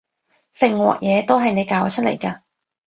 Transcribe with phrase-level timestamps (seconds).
[0.55, 2.41] 成鑊嘢都係你搞出嚟㗎